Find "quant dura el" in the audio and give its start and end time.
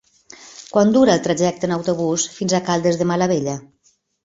0.75-1.21